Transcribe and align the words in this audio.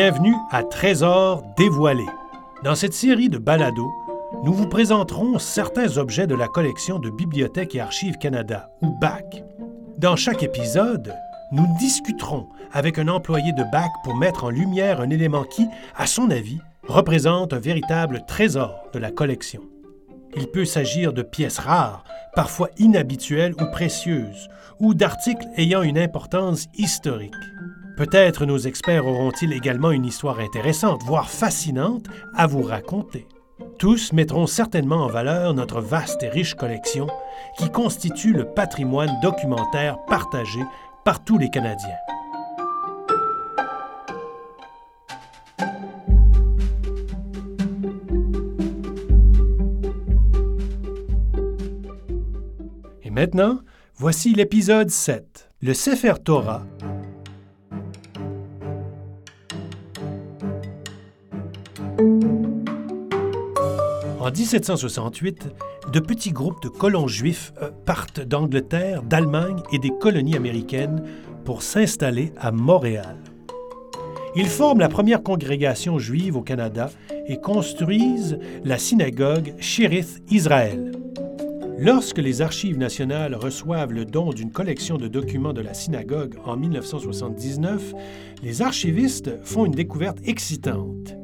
Bienvenue 0.00 0.36
à 0.52 0.62
Trésors 0.62 1.42
dévoilés. 1.56 2.06
Dans 2.62 2.76
cette 2.76 2.94
série 2.94 3.28
de 3.28 3.36
balados, 3.36 3.90
nous 4.44 4.52
vous 4.52 4.68
présenterons 4.68 5.40
certains 5.40 5.96
objets 5.96 6.28
de 6.28 6.36
la 6.36 6.46
collection 6.46 7.00
de 7.00 7.10
Bibliothèque 7.10 7.74
et 7.74 7.80
Archives 7.80 8.16
Canada, 8.16 8.70
ou 8.80 8.96
BAC. 9.00 9.42
Dans 9.96 10.14
chaque 10.14 10.44
épisode, 10.44 11.12
nous 11.50 11.66
discuterons 11.80 12.46
avec 12.70 13.00
un 13.00 13.08
employé 13.08 13.50
de 13.50 13.64
BAC 13.72 13.90
pour 14.04 14.14
mettre 14.14 14.44
en 14.44 14.50
lumière 14.50 15.00
un 15.00 15.10
élément 15.10 15.42
qui, 15.42 15.66
à 15.96 16.06
son 16.06 16.30
avis, 16.30 16.60
représente 16.86 17.52
un 17.52 17.58
véritable 17.58 18.22
trésor 18.24 18.76
de 18.92 19.00
la 19.00 19.10
collection. 19.10 19.62
Il 20.36 20.46
peut 20.46 20.64
s'agir 20.64 21.12
de 21.12 21.22
pièces 21.22 21.58
rares, 21.58 22.04
parfois 22.36 22.68
inhabituelles 22.78 23.54
ou 23.60 23.64
précieuses, 23.72 24.48
ou 24.78 24.94
d'articles 24.94 25.48
ayant 25.56 25.82
une 25.82 25.98
importance 25.98 26.68
historique. 26.76 27.34
Peut-être 27.98 28.46
nos 28.46 28.58
experts 28.58 29.08
auront-ils 29.08 29.52
également 29.52 29.90
une 29.90 30.04
histoire 30.04 30.38
intéressante, 30.38 31.02
voire 31.02 31.28
fascinante, 31.28 32.06
à 32.32 32.46
vous 32.46 32.62
raconter. 32.62 33.26
Tous 33.76 34.12
mettront 34.12 34.46
certainement 34.46 35.04
en 35.04 35.08
valeur 35.08 35.52
notre 35.52 35.80
vaste 35.80 36.22
et 36.22 36.28
riche 36.28 36.54
collection 36.54 37.08
qui 37.58 37.72
constitue 37.72 38.32
le 38.32 38.44
patrimoine 38.44 39.10
documentaire 39.20 39.96
partagé 40.06 40.60
par 41.04 41.24
tous 41.24 41.38
les 41.38 41.50
Canadiens. 41.50 41.88
Et 53.02 53.10
maintenant, 53.10 53.58
voici 53.96 54.34
l'épisode 54.34 54.90
7, 54.90 55.50
le 55.62 55.74
Sefer 55.74 56.14
Torah 56.24 56.62
En 64.28 64.30
1768, 64.30 65.48
de 65.90 66.00
petits 66.00 66.32
groupes 66.32 66.62
de 66.62 66.68
colons 66.68 67.08
juifs 67.08 67.54
euh, 67.62 67.70
partent 67.86 68.20
d'Angleterre, 68.20 69.02
d'Allemagne 69.02 69.62
et 69.72 69.78
des 69.78 69.88
colonies 69.88 70.36
américaines 70.36 71.02
pour 71.46 71.62
s'installer 71.62 72.34
à 72.36 72.52
Montréal. 72.52 73.16
Ils 74.36 74.48
forment 74.48 74.80
la 74.80 74.90
première 74.90 75.22
congrégation 75.22 75.98
juive 75.98 76.36
au 76.36 76.42
Canada 76.42 76.90
et 77.26 77.40
construisent 77.40 78.38
la 78.64 78.76
synagogue 78.76 79.54
Shérith 79.60 80.22
Israël. 80.28 80.92
Lorsque 81.78 82.18
les 82.18 82.42
Archives 82.42 82.76
nationales 82.76 83.34
reçoivent 83.34 83.94
le 83.94 84.04
don 84.04 84.34
d'une 84.34 84.52
collection 84.52 84.98
de 84.98 85.08
documents 85.08 85.54
de 85.54 85.62
la 85.62 85.72
synagogue 85.72 86.34
en 86.44 86.58
1979, 86.58 87.94
les 88.42 88.60
archivistes 88.60 89.42
font 89.42 89.64
une 89.64 89.72
découverte 89.72 90.18
excitante 90.26 91.17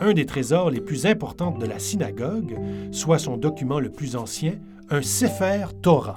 un 0.00 0.12
des 0.12 0.26
trésors 0.26 0.70
les 0.70 0.80
plus 0.80 1.06
importants 1.06 1.56
de 1.56 1.66
la 1.66 1.78
synagogue, 1.78 2.58
soit 2.90 3.18
son 3.18 3.36
document 3.36 3.78
le 3.78 3.90
plus 3.90 4.16
ancien, 4.16 4.54
un 4.90 5.02
Sefer 5.02 5.66
Torah. 5.82 6.16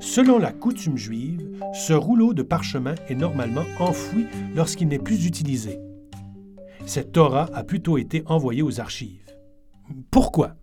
Selon 0.00 0.38
la 0.38 0.52
coutume 0.52 0.98
juive, 0.98 1.48
ce 1.72 1.92
rouleau 1.92 2.34
de 2.34 2.42
parchemin 2.42 2.94
est 3.08 3.14
normalement 3.14 3.64
enfoui 3.78 4.26
lorsqu'il 4.54 4.88
n'est 4.88 4.98
plus 4.98 5.26
utilisé. 5.26 5.78
Cette 6.84 7.12
Torah 7.12 7.48
a 7.54 7.64
plutôt 7.64 7.96
été 7.96 8.22
envoyée 8.26 8.62
aux 8.62 8.80
archives. 8.80 9.24
Pourquoi? 10.10 10.56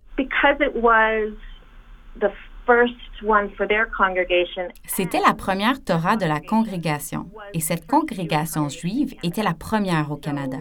C'était 4.86 5.20
la 5.26 5.34
première 5.34 5.84
Torah 5.84 6.18
de 6.18 6.26
la 6.26 6.40
congrégation, 6.40 7.32
et 7.54 7.60
cette 7.60 7.88
congrégation 7.88 8.70
juive 8.70 9.16
était 9.24 9.44
la 9.44 9.54
première 9.54 10.12
au 10.12 10.18
Canada. 10.18 10.60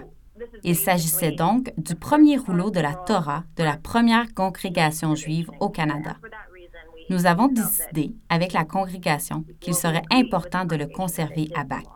Il 0.64 0.76
s'agissait 0.76 1.32
donc 1.32 1.72
du 1.76 1.94
premier 1.94 2.36
rouleau 2.36 2.70
de 2.70 2.80
la 2.80 2.94
Torah 2.94 3.44
de 3.56 3.64
la 3.64 3.76
première 3.76 4.32
congrégation 4.34 5.14
juive 5.14 5.50
au 5.60 5.68
Canada. 5.68 6.16
Nous 7.08 7.26
avons 7.26 7.48
décidé, 7.48 8.14
avec 8.28 8.52
la 8.52 8.64
congrégation, 8.64 9.44
qu'il 9.60 9.74
serait 9.74 10.02
important 10.12 10.64
de 10.64 10.76
le 10.76 10.86
conserver 10.86 11.48
à 11.56 11.64
Bac. 11.64 11.86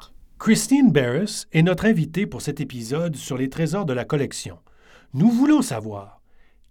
Christine 0.40 0.90
Barris 0.90 1.44
est 1.52 1.62
notre 1.62 1.86
invitée 1.86 2.26
pour 2.26 2.42
cet 2.42 2.60
épisode 2.60 3.14
sur 3.14 3.38
les 3.38 3.48
trésors 3.48 3.86
de 3.86 3.92
la 3.92 4.04
collection. 4.04 4.58
Nous 5.14 5.30
voulons 5.30 5.62
savoir 5.62 6.20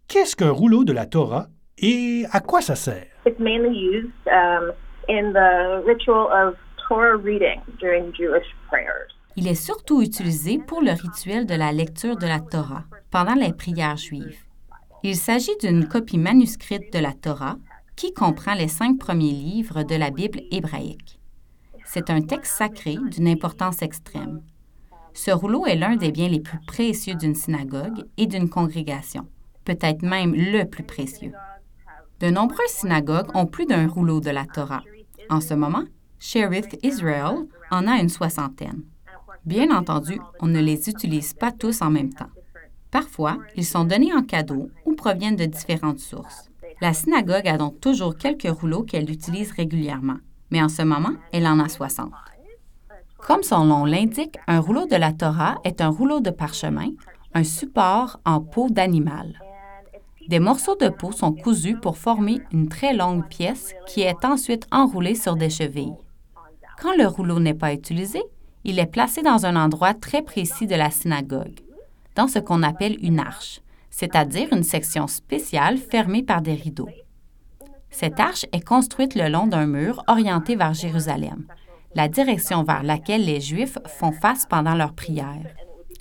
qu'est-ce 0.10 0.36
qu'un 0.36 0.52
rouleau 0.52 0.84
de 0.84 0.92
la 0.92 1.06
Torah 1.06 1.48
et 1.78 2.26
à 2.32 2.42
quoi 2.42 2.62
ça 2.62 2.76
sert? 2.76 3.08
It's 3.26 3.40
mainly 3.40 3.74
used 3.74 4.12
um, 4.28 4.74
in 5.08 5.32
the 5.32 5.82
ritual 5.86 6.28
of 6.32 6.56
Torah 6.88 7.16
reading 7.16 7.62
during 7.80 8.12
Jewish 8.14 8.46
prayers. 8.70 9.08
Il 9.36 9.48
est 9.48 9.56
surtout 9.56 10.02
utilisé 10.02 10.60
pour 10.60 10.82
le 10.82 10.92
rituel 10.92 11.46
de 11.46 11.56
la 11.56 11.72
lecture 11.72 12.18
de 12.18 12.28
la 12.28 12.40
Torah 12.40 12.86
pendant 13.10 13.34
les 13.34 13.52
prières 13.52 13.98
juives. 13.98 14.38
Il 15.02 15.16
s'agit 15.16 15.58
d'une 15.60 15.88
copie 15.88 16.18
manuscrite 16.18 16.94
de 16.94 17.00
la 17.00 17.14
Torah 17.14 17.58
qui 17.96 18.14
comprend 18.14 18.54
les 18.54 18.68
cinq 18.68 19.00
premiers 19.00 19.32
livres 19.32 19.84
de 19.84 19.96
la 19.96 20.12
Bible 20.12 20.42
hébraïque. 20.52 21.20
C'est 21.86 22.10
un 22.10 22.22
texte 22.22 22.58
sacré 22.58 22.98
d'une 23.12 23.28
importance 23.28 23.82
extrême. 23.82 24.42
Ce 25.14 25.32
rouleau 25.32 25.66
est 25.66 25.76
l'un 25.76 25.96
des 25.96 26.12
biens 26.12 26.30
les 26.30 26.40
plus 26.40 26.60
précieux 26.66 27.16
d'une 27.16 27.36
synagogue 27.36 28.06
et 28.18 28.28
d'une 28.28 28.50
congrégation, 28.50 29.28
peut-être 29.66 30.04
même 30.04 30.34
le 30.34 30.64
plus 30.64 30.84
précieux. 30.84 31.34
De 32.20 32.30
nombreuses 32.30 32.70
synagogues 32.70 33.36
ont 33.36 33.46
plus 33.46 33.66
d'un 33.66 33.88
rouleau 33.88 34.22
de 34.22 34.30
la 34.30 34.46
Torah. 34.46 34.84
En 35.30 35.42
ce 35.42 35.54
moment, 35.54 35.84
Sheriff 36.20 36.68
Israel 36.82 37.48
en 37.70 37.88
a 37.88 38.00
une 38.00 38.10
soixantaine. 38.10 38.84
Bien 39.46 39.76
entendu, 39.76 40.20
on 40.40 40.48
ne 40.48 40.62
les 40.62 40.90
utilise 40.90 41.34
pas 41.34 41.52
tous 41.52 41.82
en 41.82 41.90
même 41.90 42.14
temps. 42.14 42.30
Parfois, 42.92 43.38
ils 43.56 43.66
sont 43.66 43.84
donnés 43.84 44.14
en 44.14 44.24
cadeau 44.24 44.70
ou 44.86 44.94
proviennent 44.94 45.36
de 45.36 45.46
différentes 45.46 46.00
sources. 46.00 46.50
La 46.80 46.94
synagogue 46.94 47.48
a 47.48 47.58
donc 47.58 47.82
toujours 47.82 48.16
quelques 48.16 48.48
rouleaux 48.48 48.84
qu'elle 48.84 49.10
utilise 49.12 49.52
régulièrement, 49.52 50.18
mais 50.50 50.62
en 50.62 50.70
ce 50.70 50.84
moment, 50.84 51.14
elle 51.32 51.48
en 51.48 51.60
a 51.60 51.68
60. 51.68 52.12
Comme 53.18 53.44
son 53.44 53.66
nom 53.66 53.86
l'indique, 53.86 54.38
un 54.48 54.60
rouleau 54.60 54.86
de 54.86 54.96
la 54.96 55.12
Torah 55.12 55.56
est 55.64 55.82
un 55.82 55.90
rouleau 55.90 56.20
de 56.20 56.30
parchemin, 56.30 56.92
un 57.34 57.44
support 57.44 58.20
en 58.26 58.40
peau 58.40 58.70
d'animal. 58.70 59.40
Des 60.30 60.40
morceaux 60.40 60.78
de 60.78 60.88
peau 60.88 61.12
sont 61.12 61.34
cousus 61.34 61.76
pour 61.82 61.98
former 61.98 62.40
une 62.54 62.70
très 62.70 62.94
longue 62.94 63.28
pièce 63.28 63.74
qui 63.88 64.02
est 64.02 64.24
ensuite 64.24 64.68
enroulée 64.72 65.16
sur 65.16 65.36
des 65.36 65.50
chevilles. 65.50 65.96
Quand 66.82 66.96
le 66.98 67.08
rouleau 67.08 67.40
n'est 67.40 67.54
pas 67.54 67.74
utilisé, 67.74 68.22
il 68.64 68.80
est 68.80 68.86
placé 68.86 69.22
dans 69.22 69.46
un 69.46 69.56
endroit 69.56 69.94
très 69.94 70.22
précis 70.22 70.68
de 70.68 70.76
la 70.76 70.90
synagogue, 70.90 71.60
dans 72.16 72.28
ce 72.28 72.40
qu'on 72.40 72.64
appelle 72.64 72.98
une 73.02 73.20
arche, 73.20 73.62
c'est-à-dire 73.90 74.52
une 74.52 74.64
section 74.64 75.08
spéciale 75.08 75.78
fermée 75.78 76.24
par 76.24 76.42
des 76.42 76.54
rideaux. 76.54 76.90
Cette 77.90 78.20
arche 78.20 78.46
est 78.52 78.66
construite 78.66 79.16
le 79.16 79.30
long 79.30 79.48
d'un 79.48 79.68
mur 79.68 80.04
orienté 80.08 80.56
vers 80.56 80.74
Jérusalem, 80.74 81.46
la 81.96 82.08
direction 82.08 82.64
vers 82.64 82.84
laquelle 82.84 83.26
les 83.26 83.40
Juifs 83.40 83.78
font 83.86 84.12
face 84.12 84.48
pendant 84.50 84.74
leur 84.74 84.94
prière. 84.94 85.46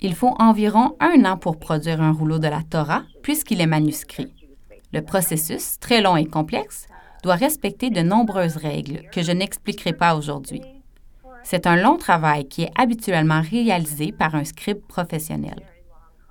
Il 0.01 0.15
faut 0.15 0.35
environ 0.39 0.95
un 0.99 1.23
an 1.25 1.37
pour 1.37 1.59
produire 1.59 2.01
un 2.01 2.11
rouleau 2.11 2.39
de 2.39 2.47
la 2.47 2.63
Torah, 2.63 3.03
puisqu'il 3.21 3.61
est 3.61 3.67
manuscrit. 3.67 4.33
Le 4.91 5.01
processus, 5.01 5.79
très 5.79 6.01
long 6.01 6.17
et 6.17 6.25
complexe, 6.25 6.87
doit 7.23 7.35
respecter 7.35 7.89
de 7.89 8.01
nombreuses 8.01 8.57
règles 8.57 9.03
que 9.11 9.21
je 9.21 9.31
n'expliquerai 9.31 9.93
pas 9.93 10.15
aujourd'hui. 10.15 10.61
C'est 11.43 11.67
un 11.67 11.75
long 11.75 11.97
travail 11.97 12.47
qui 12.47 12.63
est 12.63 12.71
habituellement 12.75 13.41
réalisé 13.41 14.11
par 14.11 14.35
un 14.35 14.45
scribe 14.45 14.79
professionnel. 14.87 15.61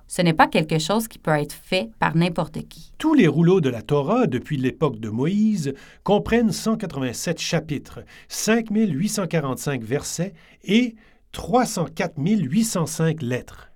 Ce 0.07 0.21
n'est 0.21 0.33
pas 0.33 0.47
quelque 0.47 0.79
chose 0.79 1.07
qui 1.07 1.17
peut 1.17 1.31
être 1.31 1.53
fait 1.53 1.89
par 1.99 2.15
n'importe 2.15 2.67
qui. 2.67 2.91
Tous 2.97 3.13
les 3.13 3.27
rouleaux 3.27 3.61
de 3.61 3.69
la 3.69 3.81
Torah 3.81 4.27
depuis 4.27 4.57
l'époque 4.57 4.99
de 4.99 5.09
Moïse 5.09 5.73
comprennent 6.03 6.51
187 6.51 7.39
chapitres, 7.39 8.01
5845 8.27 9.83
versets 9.83 10.33
et 10.63 10.95
304 11.31 12.13
805 12.17 13.21
lettres. 13.21 13.71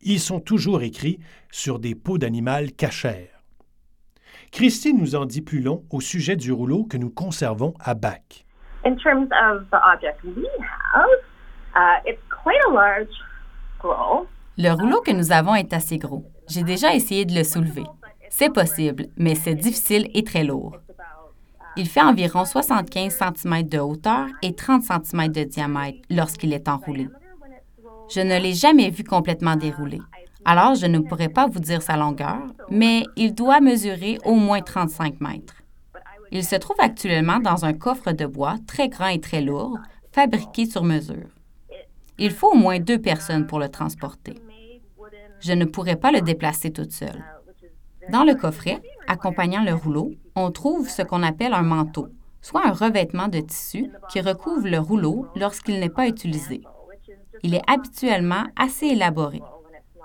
Ils 0.00 0.20
sont 0.20 0.40
toujours 0.40 0.82
écrits 0.82 1.18
sur 1.50 1.78
des 1.78 1.94
peaux 1.94 2.18
d'animal 2.18 2.72
cachères. 2.72 3.44
Christine 4.50 4.98
nous 4.98 5.14
en 5.14 5.26
dit 5.26 5.42
plus 5.42 5.60
long 5.60 5.84
au 5.90 6.00
sujet 6.00 6.36
du 6.36 6.52
rouleau 6.52 6.84
que 6.84 6.96
nous 6.96 7.10
conservons 7.10 7.74
à 7.80 7.94
Bac. 7.94 8.44
In 8.84 8.96
terms 8.96 9.30
of 9.32 9.70
the 9.70 9.80
object 9.92 10.24
we 10.24 10.48
have, 10.94 11.08
Uh, 11.74 11.96
it's 12.04 12.20
quite 12.28 12.60
a 12.68 12.72
large. 12.72 13.08
Le 14.58 14.70
rouleau 14.72 15.00
que 15.00 15.10
nous 15.10 15.32
avons 15.32 15.54
est 15.54 15.72
assez 15.72 15.96
gros. 15.98 16.24
J'ai 16.48 16.62
déjà 16.62 16.94
essayé 16.94 17.24
de 17.24 17.34
le 17.34 17.44
soulever. 17.44 17.84
C'est 18.28 18.52
possible, 18.52 19.06
mais 19.16 19.34
c'est 19.34 19.54
difficile 19.54 20.08
et 20.14 20.22
très 20.22 20.44
lourd. 20.44 20.76
Il 21.76 21.88
fait 21.88 22.02
environ 22.02 22.44
75 22.44 23.18
cm 23.34 23.62
de 23.62 23.78
hauteur 23.78 24.26
et 24.42 24.54
30 24.54 24.82
cm 24.82 25.28
de 25.28 25.44
diamètre 25.44 25.98
lorsqu'il 26.10 26.52
est 26.52 26.68
enroulé. 26.68 27.08
Je 28.14 28.20
ne 28.20 28.38
l'ai 28.38 28.52
jamais 28.52 28.90
vu 28.90 29.02
complètement 29.02 29.56
déroulé, 29.56 29.98
alors 30.44 30.74
je 30.74 30.84
ne 30.86 30.98
pourrais 30.98 31.30
pas 31.30 31.46
vous 31.46 31.60
dire 31.60 31.80
sa 31.80 31.96
longueur, 31.96 32.42
mais 32.68 33.04
il 33.16 33.34
doit 33.34 33.60
mesurer 33.60 34.18
au 34.26 34.34
moins 34.34 34.60
35 34.60 35.20
mètres. 35.22 35.54
Il 36.34 36.44
se 36.44 36.56
trouve 36.56 36.76
actuellement 36.78 37.40
dans 37.40 37.66
un 37.66 37.74
coffre 37.74 38.12
de 38.12 38.24
bois 38.24 38.56
très 38.66 38.88
grand 38.88 39.08
et 39.08 39.20
très 39.20 39.42
lourd, 39.42 39.78
fabriqué 40.12 40.64
sur 40.64 40.82
mesure. 40.82 41.28
Il 42.18 42.30
faut 42.30 42.52
au 42.52 42.56
moins 42.56 42.80
deux 42.80 42.98
personnes 42.98 43.46
pour 43.46 43.58
le 43.58 43.68
transporter. 43.68 44.40
Je 45.40 45.52
ne 45.52 45.66
pourrais 45.66 45.96
pas 45.96 46.10
le 46.10 46.22
déplacer 46.22 46.72
toute 46.72 46.92
seule. 46.92 47.22
Dans 48.08 48.24
le 48.24 48.34
coffret, 48.34 48.80
accompagnant 49.06 49.62
le 49.62 49.74
rouleau, 49.74 50.12
on 50.34 50.50
trouve 50.50 50.88
ce 50.88 51.02
qu'on 51.02 51.22
appelle 51.22 51.52
un 51.52 51.62
manteau, 51.62 52.08
soit 52.40 52.66
un 52.66 52.72
revêtement 52.72 53.28
de 53.28 53.40
tissu 53.40 53.90
qui 54.08 54.22
recouvre 54.22 54.66
le 54.66 54.78
rouleau 54.78 55.26
lorsqu'il 55.36 55.80
n'est 55.80 55.90
pas 55.90 56.08
utilisé. 56.08 56.62
Il 57.42 57.54
est 57.54 57.70
habituellement 57.70 58.44
assez 58.56 58.86
élaboré. 58.86 59.42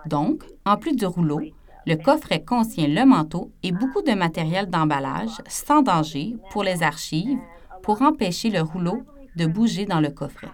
Donc, 0.05 0.43
en 0.65 0.75
plus 0.75 0.95
du 0.95 1.05
rouleau, 1.05 1.39
le 1.87 1.95
coffret 1.95 2.43
contient 2.43 2.89
le 2.89 3.05
manteau 3.05 3.53
et 3.63 3.71
beaucoup 3.71 4.01
de 4.01 4.11
matériel 4.11 4.69
d'emballage 4.69 5.41
sans 5.47 5.81
danger 5.81 6.35
pour 6.51 6.63
les 6.63 6.83
archives 6.83 7.39
pour 7.81 8.01
empêcher 8.01 8.49
le 8.49 8.59
rouleau 8.61 9.03
de 9.37 9.45
bouger 9.45 9.85
dans 9.85 10.01
le 10.01 10.09
coffret. 10.09 10.49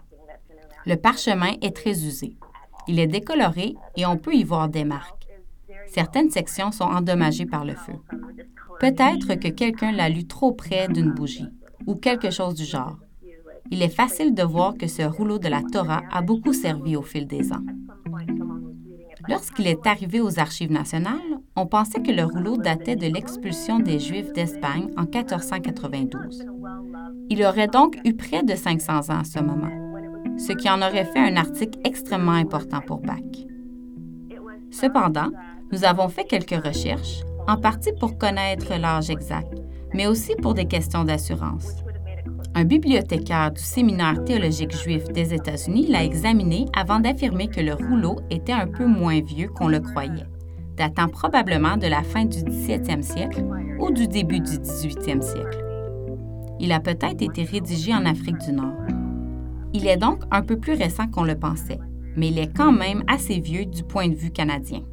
Le 0.86 0.96
parchemin 0.96 1.54
est 1.64 1.76
très 1.76 2.06
usé. 2.06 2.38
Il 2.88 3.00
est 3.00 3.08
décoloré 3.08 3.74
et 3.98 4.06
on 4.06 4.18
peut 4.18 4.36
y 4.36 4.44
voir 4.44 4.70
des 4.70 4.84
marques. 4.84 5.28
Certaines 5.88 6.30
sections 6.30 6.72
sont 6.72 6.84
endommagées 6.84 7.48
par 7.48 7.66
le 7.66 7.74
feu. 7.74 7.94
Peut-être 8.80 9.34
que 9.34 9.48
quelqu'un 9.48 9.92
l'a 9.92 10.10
lu 10.10 10.28
trop 10.28 10.52
près 10.52 10.88
d'une 10.88 11.14
bougie 11.14 11.50
ou 11.88 11.96
quelque 11.96 12.30
chose 12.30 12.54
du 12.54 12.64
genre. 12.64 13.00
Il 13.72 13.82
est 13.82 13.90
facile 13.90 14.36
de 14.36 14.44
voir 14.44 14.76
que 14.78 14.86
ce 14.86 15.02
rouleau 15.02 15.40
de 15.40 15.48
la 15.48 15.64
Torah 15.64 16.04
a 16.12 16.22
beaucoup 16.22 16.54
servi 16.54 16.96
au 16.96 17.02
fil 17.02 17.26
des 17.26 17.52
ans. 17.52 17.66
Lorsqu'il 19.30 19.68
est 19.68 19.88
arrivé 19.88 20.20
aux 20.20 20.40
Archives 20.40 20.72
nationales, 20.72 21.40
on 21.56 21.66
pensait 21.66 22.02
que 22.02 22.12
le 22.12 22.24
rouleau 22.24 22.58
datait 22.58 22.96
de 22.96 23.08
l'expulsion 23.08 23.80
des 23.80 24.00
Juifs 24.00 24.34
d'Espagne 24.34 24.90
en 24.98 25.04
1492. 25.04 26.46
Il 27.30 27.46
aurait 27.46 27.68
donc 27.68 27.98
eu 28.06 28.14
près 28.14 28.44
de 28.44 28.56
500 28.56 29.10
ans 29.10 29.20
à 29.20 29.24
ce 29.24 29.40
moment, 29.40 29.72
ce 30.38 30.52
qui 30.54 30.70
en 30.70 30.82
aurait 30.82 31.06
fait 31.06 31.20
un 31.20 31.38
article 31.38 31.80
extrêmement 31.86 32.34
important 32.34 32.82
pour 32.82 33.00
Bach. 33.00 33.20
Cependant, 34.72 35.30
nous 35.72 35.86
avons 35.86 36.10
fait 36.10 36.26
quelques 36.26 36.66
recherches, 36.66 37.22
en 37.48 37.58
partie 37.58 37.94
pour 38.00 38.18
connaître 38.18 38.74
l'âge 38.78 39.10
exact, 39.10 39.54
mais 39.94 40.08
aussi 40.08 40.36
pour 40.36 40.54
des 40.54 40.66
questions 40.66 41.04
d'assurance. 41.04 41.84
Un 42.56 42.66
bibliothécaire 42.66 43.52
du 43.52 43.62
séminaire 43.62 44.24
théologique 44.26 44.78
juif 44.78 45.06
des 45.06 45.34
États-Unis 45.34 45.88
l'a 45.88 46.04
examiné 46.04 46.68
avant 46.76 47.00
d'affirmer 47.00 47.48
que 47.48 47.60
le 47.60 47.74
rouleau 47.74 48.20
était 48.30 48.52
un 48.54 48.68
peu 48.68 48.86
moins 48.86 49.22
vieux 49.22 49.48
qu'on 49.48 49.68
le 49.68 49.80
croyait, 49.80 50.28
datant 50.78 51.08
probablement 51.08 51.78
de 51.78 51.88
la 51.88 52.04
fin 52.04 52.26
du 52.26 52.38
17e 52.38 53.02
siècle 53.02 53.44
ou 53.80 53.92
du 53.92 54.08
début 54.08 54.40
du 54.40 54.58
18e 54.58 55.22
siècle. 55.22 55.66
Il 56.60 56.72
a 56.72 56.80
peut-être 56.80 57.24
été 57.24 57.44
rédigé 57.44 57.92
en 57.92 58.06
Afrique 58.06 58.38
du 58.38 58.54
Nord. 58.54 58.78
Il 59.74 59.88
est 59.88 59.98
donc 59.98 60.22
un 60.30 60.44
peu 60.44 60.60
plus 60.60 60.74
récent 60.74 61.08
qu'on 61.08 61.24
le 61.24 61.36
pensait, 61.36 61.80
mais 62.16 62.28
il 62.28 62.38
est 62.38 62.56
quand 62.56 62.72
même 62.72 63.04
assez 63.08 63.40
vieux 63.40 63.66
du 63.66 63.84
point 63.84 64.08
de 64.08 64.16
vue 64.16 64.32
canadien. 64.32 64.84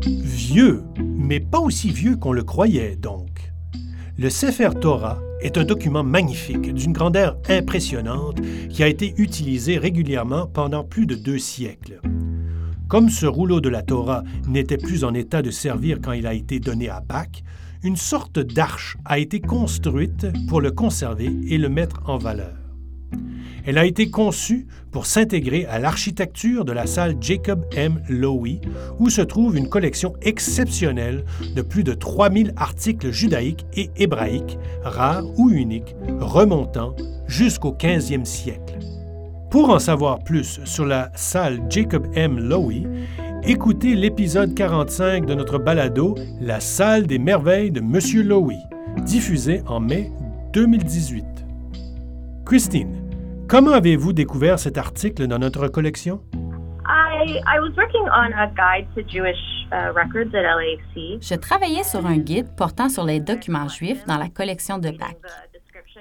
Vieux, 0.00 0.82
mais 0.98 1.38
pas 1.38 1.60
aussi 1.60 1.90
vieux 1.90 2.16
qu'on 2.16 2.32
le 2.32 2.42
croyait 2.42 2.96
donc. 2.96 3.23
Le 4.16 4.30
Sefer 4.30 4.70
Torah 4.80 5.18
est 5.40 5.58
un 5.58 5.64
document 5.64 6.04
magnifique, 6.04 6.72
d'une 6.72 6.92
grandeur 6.92 7.36
impressionnante, 7.48 8.40
qui 8.70 8.84
a 8.84 8.86
été 8.86 9.12
utilisé 9.16 9.76
régulièrement 9.76 10.46
pendant 10.46 10.84
plus 10.84 11.06
de 11.06 11.16
deux 11.16 11.40
siècles. 11.40 12.00
Comme 12.86 13.08
ce 13.08 13.26
rouleau 13.26 13.60
de 13.60 13.68
la 13.68 13.82
Torah 13.82 14.22
n'était 14.46 14.78
plus 14.78 15.02
en 15.02 15.14
état 15.14 15.42
de 15.42 15.50
servir 15.50 15.98
quand 16.00 16.12
il 16.12 16.28
a 16.28 16.34
été 16.34 16.60
donné 16.60 16.88
à 16.88 17.00
Bach, 17.00 17.42
une 17.82 17.96
sorte 17.96 18.38
d'arche 18.38 18.96
a 19.04 19.18
été 19.18 19.40
construite 19.40 20.28
pour 20.48 20.60
le 20.60 20.70
conserver 20.70 21.32
et 21.48 21.58
le 21.58 21.68
mettre 21.68 22.00
en 22.06 22.16
valeur. 22.16 22.63
Elle 23.66 23.78
a 23.78 23.86
été 23.86 24.10
conçue 24.10 24.66
pour 24.90 25.06
s'intégrer 25.06 25.64
à 25.66 25.78
l'architecture 25.78 26.64
de 26.64 26.72
la 26.72 26.86
salle 26.86 27.16
Jacob 27.20 27.64
M. 27.74 28.00
Lowy, 28.08 28.60
où 28.98 29.08
se 29.08 29.22
trouve 29.22 29.56
une 29.56 29.68
collection 29.68 30.12
exceptionnelle 30.20 31.24
de 31.54 31.62
plus 31.62 31.82
de 31.82 31.94
3000 31.94 32.52
articles 32.56 33.10
judaïques 33.10 33.64
et 33.74 33.90
hébraïques, 33.96 34.58
rares 34.82 35.24
ou 35.38 35.50
uniques, 35.50 35.96
remontant 36.20 36.94
jusqu'au 37.26 37.72
15e 37.72 38.24
siècle. 38.24 38.78
Pour 39.50 39.70
en 39.70 39.78
savoir 39.78 40.18
plus 40.24 40.60
sur 40.64 40.84
la 40.84 41.10
salle 41.14 41.62
Jacob 41.70 42.06
M. 42.14 42.38
Lowy, 42.38 42.86
écoutez 43.44 43.94
l'épisode 43.94 44.54
45 44.54 45.24
de 45.24 45.34
notre 45.34 45.58
balado 45.58 46.16
La 46.40 46.60
salle 46.60 47.06
des 47.06 47.18
merveilles 47.18 47.70
de 47.70 47.80
Monsieur 47.80 48.22
Lowy, 48.22 48.58
diffusé 49.06 49.62
en 49.66 49.80
mai 49.80 50.10
2018. 50.52 51.24
Christine, 52.44 53.03
Comment 53.48 53.72
avez-vous 53.72 54.14
découvert 54.14 54.58
cet 54.58 54.78
article 54.78 55.26
dans 55.26 55.38
notre 55.38 55.68
collection? 55.68 56.22
Je 61.20 61.34
travaillais 61.34 61.84
sur 61.84 62.06
un 62.06 62.16
guide 62.16 62.56
portant 62.56 62.88
sur 62.88 63.04
les 63.04 63.20
documents 63.20 63.68
juifs 63.68 64.04
dans 64.06 64.16
la 64.16 64.28
collection 64.28 64.78
de 64.78 64.90
Bach. 64.90 65.14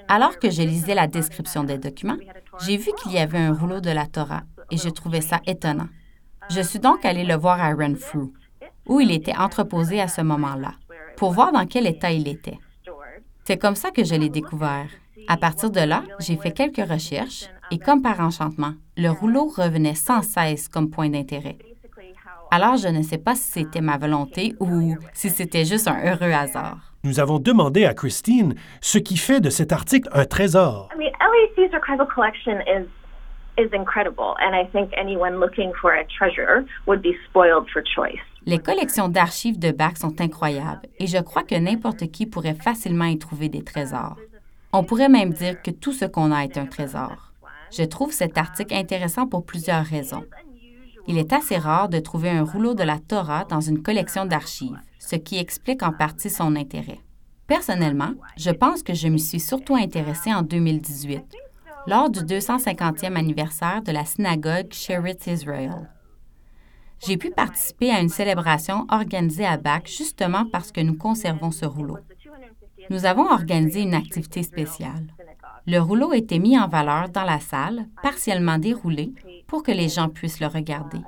Alors 0.08 0.40
que 0.40 0.50
je 0.50 0.62
lisais 0.62 0.96
la 0.96 1.08
description 1.08 1.66
des 1.66 1.78
documents, 1.78 2.18
j'ai 2.66 2.78
vu 2.78 2.92
qu'il 3.02 3.12
y 3.12 3.18
avait 3.18 3.40
un 3.40 3.54
rouleau 3.54 3.82
de 3.82 3.92
la 3.92 4.06
Torah 4.06 4.44
et 4.72 4.78
je 4.78 4.90
trouvais 4.90 5.22
ça 5.22 5.42
étonnant. 5.46 5.90
Je 6.50 6.62
suis 6.62 6.80
donc 6.80 7.04
allé 7.04 7.26
le 7.26 7.36
voir 7.36 7.62
à 7.62 7.74
Renfrew, 7.74 8.32
où 8.88 9.02
il 9.02 9.12
était 9.12 9.36
entreposé 9.36 10.00
à 10.00 10.08
ce 10.08 10.22
moment-là, 10.22 10.76
pour 11.18 11.34
voir 11.34 11.52
dans 11.52 11.66
quel 11.66 11.88
état 11.88 12.12
il 12.12 12.28
était. 12.28 12.60
C'est 13.44 13.58
comme 13.58 13.76
ça 13.76 13.92
que 13.92 14.06
je 14.06 14.16
l'ai 14.16 14.30
découvert. 14.30 14.88
À 15.28 15.38
partir 15.38 15.70
de 15.72 15.80
là, 15.80 16.04
j'ai 16.20 16.38
fait 16.38 16.52
quelques 16.52 16.88
recherches 16.90 17.46
et 17.72 17.80
comme 17.80 18.02
par 18.02 18.20
enchantement, 18.20 18.74
le 18.98 19.10
rouleau 19.10 19.46
revenait 19.46 19.96
sans 19.96 20.22
cesse 20.22 20.68
comme 20.68 20.90
point 20.90 21.10
d'intérêt. 21.10 21.58
Alors, 22.52 22.78
je 22.78 22.88
ne 22.88 23.02
sais 23.02 23.18
pas 23.18 23.36
si 23.36 23.52
c'était 23.52 23.82
ma 23.82 23.98
volonté 23.98 24.56
ou 24.60 24.96
si 25.14 25.30
c'était 25.30 25.66
juste 25.66 25.88
un 25.88 26.00
heureux 26.04 26.32
hasard. 26.32 26.94
Nous 27.04 27.20
avons 27.20 27.40
demandé 27.40 27.86
à 27.86 27.94
Christine 27.94 28.56
ce 28.80 28.98
qui 28.98 29.18
fait 29.18 29.42
de 29.42 29.50
cet 29.50 29.72
article 29.72 30.10
un 30.14 30.26
trésor. 30.26 30.90
LAC's 31.58 31.74
archival 31.74 32.08
collection 32.08 32.62
is 32.68 32.88
is 33.58 33.70
incredible, 33.74 34.36
and 34.40 34.56
I 34.56 34.66
think 34.72 34.92
anyone 34.98 35.40
looking 35.40 35.74
for 35.80 35.92
a 35.92 36.06
treasure 36.06 36.66
would 36.88 37.02
be 37.02 37.14
spoiled 37.28 37.70
for 37.72 37.84
choice. 37.84 38.22
Les 38.46 38.60
collections 38.60 39.10
d'archives 39.10 39.60
de 39.60 39.72
Bach 39.72 39.98
sont 39.98 40.20
incroyables 40.20 40.88
et 41.00 41.08
je 41.08 41.20
crois 41.20 41.44
que 41.44 41.56
n'importe 41.56 42.12
qui 42.12 42.26
pourrait 42.26 42.56
facilement 42.56 43.06
y 43.06 43.18
trouver 43.18 43.50
des 43.50 43.64
trésors. 43.64 44.18
On 44.76 44.84
pourrait 44.84 45.08
même 45.08 45.34
dire 45.34 45.62
que 45.62 45.70
tout 45.70 45.94
ce 45.94 46.06
qu'on 46.06 46.32
a 46.32 46.44
est 46.44 46.58
un 46.58 46.66
trésor. 46.66 47.32
Je 47.72 47.84
trouve 47.84 48.12
cet 48.12 48.40
article 48.40 48.74
intéressant 48.74 49.28
pour 49.28 49.46
plusieurs 49.46 49.86
raisons. 49.86 50.24
Il 51.08 51.20
est 51.20 51.32
assez 51.32 51.58
rare 51.58 51.90
de 51.90 52.00
trouver 52.00 52.32
un 52.32 52.44
rouleau 52.44 52.74
de 52.74 52.82
la 52.82 52.98
Torah 52.98 53.46
dans 53.46 53.62
une 53.62 53.84
collection 53.84 54.26
d'archives, 54.26 54.80
ce 54.98 55.16
qui 55.16 55.38
explique 55.38 55.84
en 55.84 55.92
partie 55.92 56.32
son 56.32 56.56
intérêt. 56.56 57.00
Personnellement, 57.46 58.14
je 58.36 58.50
pense 58.50 58.82
que 58.82 58.96
je 58.96 59.10
me 59.10 59.18
suis 59.18 59.40
surtout 59.40 59.76
intéressée 59.76 60.34
en 60.34 60.42
2018, 60.42 61.24
lors 61.86 62.10
du 62.10 62.22
250e 62.22 63.16
anniversaire 63.16 63.84
de 63.84 63.92
la 63.92 64.06
synagogue 64.06 64.74
Sheretz 64.74 65.28
Israel. 65.28 65.88
J'ai 67.06 67.18
pu 67.18 67.30
participer 67.30 67.92
à 67.92 68.00
une 68.00 68.10
célébration 68.10 68.88
organisée 68.90 69.46
à 69.46 69.58
Bach 69.58 69.86
justement 69.86 70.46
parce 70.52 70.72
que 70.72 70.82
nous 70.82 70.98
conservons 70.98 71.52
ce 71.52 71.66
rouleau 71.66 72.00
nous 72.90 73.06
avons 73.06 73.30
organisé 73.32 73.82
une 73.82 73.94
activité 73.94 74.44
spéciale. 74.44 75.08
Le 75.66 75.80
rouleau 75.80 76.12
a 76.12 76.18
été 76.18 76.40
mis 76.40 76.60
en 76.60 76.68
valeur 76.68 77.10
dans 77.10 77.24
la 77.24 77.40
salle, 77.40 77.88
partiellement 78.02 78.58
déroulé, 78.58 79.14
pour 79.48 79.64
que 79.64 79.72
les 79.72 79.90
gens 79.90 80.10
puissent 80.10 80.40
le 80.40 80.48
regarder. 80.48 81.00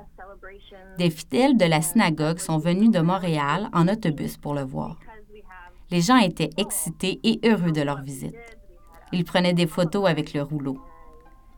Des 0.98 1.10
fidèles 1.10 1.56
de 1.56 1.66
la 1.66 1.82
synagogue 1.82 2.38
sont 2.38 2.58
venus 2.58 2.90
de 2.90 3.00
Montréal 3.00 3.68
en 3.72 3.86
autobus 3.88 4.36
pour 4.38 4.54
le 4.54 4.62
voir. 4.62 4.96
Les 5.90 6.00
gens 6.00 6.16
étaient 6.16 6.50
excités 6.56 7.20
et 7.22 7.38
heureux 7.44 7.72
de 7.72 7.82
leur 7.82 8.00
visite. 8.00 8.34
Ils 9.12 9.24
prenaient 9.24 9.52
des 9.52 9.66
photos 9.66 10.08
avec 10.08 10.32
le 10.32 10.42
rouleau. 10.42 10.78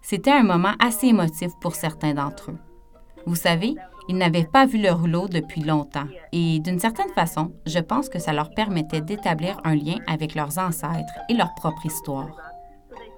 C'était 0.03 0.33
un 0.33 0.43
moment 0.43 0.75
assez 0.81 1.07
émotif 1.07 1.53
pour 1.61 1.75
certains 1.75 2.15
d'entre 2.15 2.51
eux. 2.51 2.59
Vous 3.27 3.37
savez, 3.37 3.75
ils 4.09 4.17
n'avaient 4.17 4.49
pas 4.51 4.65
vu 4.67 4.79
le 4.79 4.91
rouleau 4.91 5.29
depuis 5.29 5.63
longtemps 5.63 6.09
et 6.33 6.61
d'une 6.61 6.79
certaine 6.79 7.11
façon, 7.11 7.53
je 7.67 7.79
pense 7.79 8.09
que 8.09 8.19
ça 8.19 8.33
leur 8.33 8.51
permettait 8.51 9.03
d'établir 9.03 9.61
un 9.65 9.75
lien 9.75 9.97
avec 10.07 10.35
leurs 10.35 10.59
ancêtres 10.59 11.13
et 11.29 11.35
leur 11.35 11.55
propre 11.55 11.85
histoire. 11.85 12.31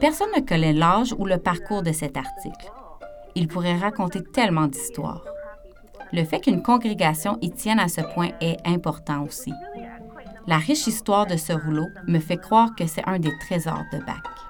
Personne 0.00 0.30
ne 0.36 0.40
connaît 0.40 0.72
l'âge 0.72 1.14
ou 1.18 1.26
le 1.26 1.38
parcours 1.38 1.82
de 1.82 1.92
cet 1.92 2.16
article. 2.16 2.72
Il 3.36 3.46
pourrait 3.46 3.76
raconter 3.76 4.22
tellement 4.32 4.66
d'histoires. 4.66 5.24
Le 6.12 6.24
fait 6.24 6.40
qu'une 6.40 6.62
congrégation 6.62 7.38
y 7.40 7.50
tienne 7.50 7.78
à 7.78 7.88
ce 7.88 8.00
point 8.00 8.30
est 8.40 8.56
important 8.66 9.22
aussi. 9.22 9.52
La 10.48 10.58
riche 10.58 10.88
histoire 10.88 11.26
de 11.26 11.36
ce 11.36 11.52
rouleau 11.52 11.86
me 12.08 12.18
fait 12.18 12.38
croire 12.38 12.74
que 12.74 12.86
c'est 12.86 13.06
un 13.06 13.20
des 13.20 13.32
trésors 13.38 13.84
de 13.92 13.98
Bach. 13.98 14.49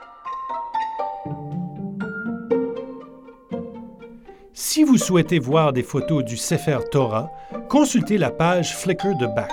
Si 4.63 4.85
vous 4.85 4.99
souhaitez 4.99 5.39
voir 5.39 5.73
des 5.73 5.83
photos 5.83 6.23
du 6.23 6.37
Sefer 6.37 6.81
Torah, 6.91 7.31
consultez 7.71 8.19
la 8.19 8.29
page 8.31 8.77
Flickr 8.77 9.17
de 9.17 9.27
Bach. 9.27 9.49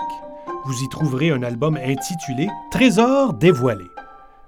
Vous 0.66 0.84
y 0.84 0.90
trouverez 0.90 1.32
un 1.32 1.44
album 1.44 1.78
intitulé 1.78 2.50
Trésors 2.72 3.34
dévoilés. 3.34 3.90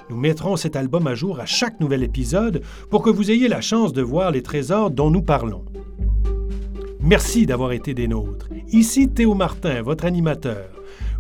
Nous 0.09 0.17
mettrons 0.17 0.57
cet 0.57 0.75
album 0.75 1.07
à 1.07 1.15
jour 1.15 1.39
à 1.39 1.45
chaque 1.45 1.79
nouvel 1.79 2.03
épisode 2.03 2.61
pour 2.89 3.03
que 3.03 3.09
vous 3.09 3.31
ayez 3.31 3.47
la 3.47 3.61
chance 3.61 3.93
de 3.93 4.01
voir 4.01 4.31
les 4.31 4.43
trésors 4.43 4.91
dont 4.91 5.09
nous 5.09 5.21
parlons. 5.21 5.63
Merci 6.99 7.45
d'avoir 7.45 7.71
été 7.71 7.93
des 7.93 8.09
nôtres. 8.09 8.49
Ici 8.67 9.07
Théo 9.07 9.35
Martin, 9.35 9.81
votre 9.81 10.03
animateur. 10.03 10.67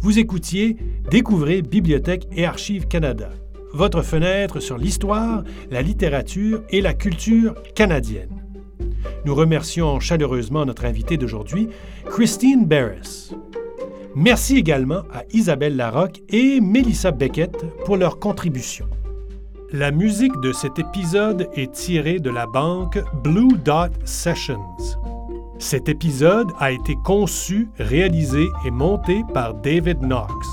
Vous 0.01 0.19
écoutiez 0.19 0.75
Découvrez 1.09 1.61
Bibliothèque 1.61 2.27
et 2.33 2.45
Archives 2.45 2.89
Canada, 2.89 3.29
votre 3.71 4.01
fenêtre 4.01 4.59
sur 4.59 4.77
l'histoire, 4.77 5.45
la 5.71 5.81
littérature 5.81 6.61
et 6.71 6.81
la 6.81 6.93
culture 6.93 7.55
canadienne. 7.73 8.38
Nous 9.25 9.35
remercions 9.35 9.99
chaleureusement 9.99 10.65
notre 10.65 10.85
invitée 10.85 11.17
d'aujourd'hui, 11.17 11.69
Christine 12.05 12.65
Barris. 12.65 13.31
Merci 14.15 14.57
également 14.57 15.03
à 15.13 15.23
Isabelle 15.31 15.75
Larocque 15.75 16.21
et 16.29 16.59
Melissa 16.61 17.11
Beckett 17.11 17.55
pour 17.85 17.97
leur 17.97 18.19
contribution. 18.19 18.87
La 19.71 19.91
musique 19.91 20.35
de 20.41 20.51
cet 20.51 20.79
épisode 20.79 21.47
est 21.53 21.71
tirée 21.71 22.19
de 22.19 22.31
la 22.31 22.47
banque 22.47 22.99
Blue 23.23 23.55
Dot 23.63 23.91
Sessions. 24.03 24.59
Cet 25.59 25.89
épisode 25.89 26.47
a 26.57 26.71
été 26.71 26.95
conçu, 27.05 27.69
réalisé 27.77 28.47
et 28.65 28.71
monté 28.71 29.23
par 29.33 29.53
David 29.53 29.99
Knox, 30.01 30.47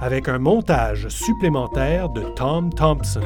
avec 0.00 0.28
un 0.28 0.38
montage 0.38 1.08
supplémentaire 1.08 2.08
de 2.10 2.22
Tom 2.36 2.72
Thompson. 2.72 3.20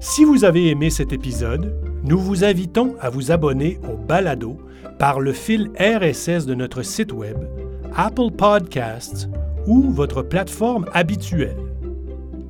Si 0.00 0.24
vous 0.24 0.44
avez 0.44 0.68
aimé 0.68 0.88
cet 0.88 1.12
épisode, 1.12 1.91
nous 2.04 2.18
vous 2.18 2.44
invitons 2.44 2.96
à 3.00 3.10
vous 3.10 3.30
abonner 3.30 3.78
au 3.88 3.96
balado 3.96 4.58
par 4.98 5.20
le 5.20 5.32
fil 5.32 5.70
RSS 5.78 6.46
de 6.46 6.54
notre 6.54 6.82
site 6.82 7.12
Web, 7.12 7.38
Apple 7.94 8.30
Podcasts 8.36 9.28
ou 9.66 9.90
votre 9.90 10.22
plateforme 10.22 10.86
habituelle. 10.92 11.56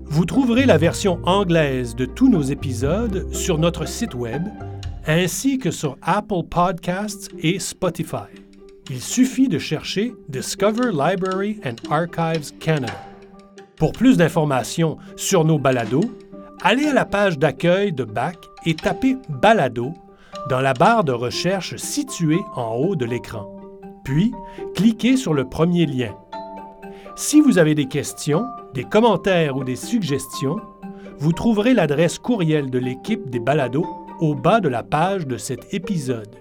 Vous 0.07 0.25
trouverez 0.25 0.67
la 0.67 0.79
version 0.79 1.19
anglaise 1.25 1.95
de 1.95 2.05
tous 2.05 2.29
nos 2.29 2.43
épisodes 2.43 3.33
sur 3.33 3.59
notre 3.59 3.87
site 3.87 4.15
Web 4.15 4.43
ainsi 5.07 5.59
que 5.59 5.71
sur 5.71 5.97
Apple 6.03 6.45
Podcasts 6.49 7.31
et 7.39 7.59
Spotify. 7.59 8.29
Il 8.91 9.01
suffit 9.01 9.49
de 9.49 9.59
chercher 9.59 10.15
Discover 10.29 10.91
Library 10.93 11.61
and 11.65 11.77
Archives 11.91 12.53
Canada. 12.59 12.93
Pour 13.77 13.93
plus 13.93 14.17
d'informations 14.17 14.99
sur 15.17 15.45
nos 15.45 15.59
balados, 15.59 16.11
allez 16.63 16.87
à 16.87 16.95
la 16.95 17.05
page 17.05 17.39
d'accueil 17.39 17.93
de 17.93 18.05
BAC 18.05 18.37
et 18.67 18.75
tapez 18.75 19.17
Balado 19.29 19.93
dans 20.49 20.61
la 20.61 20.75
barre 20.75 21.05
de 21.05 21.13
recherche 21.13 21.77
située 21.77 22.41
en 22.55 22.75
haut 22.75 22.97
de 22.97 23.05
l'écran. 23.05 23.57
Puis, 24.05 24.33
cliquez 24.75 25.17
sur 25.17 25.35
le 25.35 25.49
premier 25.49 25.87
lien. 25.87 26.15
Si 27.15 27.41
vous 27.41 27.59
avez 27.59 27.75
des 27.75 27.87
questions, 27.87 28.45
des 28.75 28.85
commentaires 28.85 29.57
ou 29.57 29.65
des 29.65 29.77
suggestions, 29.77 30.57
vous 31.19 31.33
trouverez 31.33 31.75
l'adresse 31.75 32.19
courriel 32.19 32.71
de 32.71 32.79
l'équipe 32.79 33.31
des 33.31 33.39
balados 33.39 33.87
au 34.21 34.35
bas 34.35 34.61
de 34.61 34.69
la 34.69 34.83
page 34.83 35.27
de 35.27 35.37
cet 35.37 35.73
épisode. 35.75 36.37